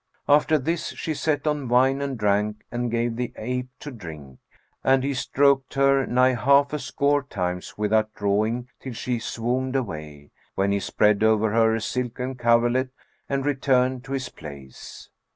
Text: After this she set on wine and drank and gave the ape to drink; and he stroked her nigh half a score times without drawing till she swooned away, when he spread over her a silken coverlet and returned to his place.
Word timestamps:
After 0.27 0.57
this 0.57 0.93
she 0.93 1.13
set 1.13 1.45
on 1.45 1.67
wine 1.67 2.01
and 2.01 2.17
drank 2.17 2.63
and 2.71 2.89
gave 2.89 3.15
the 3.15 3.31
ape 3.35 3.69
to 3.81 3.91
drink; 3.91 4.39
and 4.83 5.03
he 5.03 5.13
stroked 5.13 5.75
her 5.75 6.07
nigh 6.07 6.33
half 6.33 6.73
a 6.73 6.79
score 6.79 7.21
times 7.21 7.77
without 7.77 8.11
drawing 8.15 8.67
till 8.79 8.93
she 8.93 9.19
swooned 9.19 9.75
away, 9.75 10.31
when 10.55 10.71
he 10.71 10.79
spread 10.79 11.21
over 11.21 11.51
her 11.51 11.75
a 11.75 11.81
silken 11.81 12.33
coverlet 12.33 12.89
and 13.29 13.45
returned 13.45 14.03
to 14.05 14.13
his 14.13 14.29
place. 14.29 15.11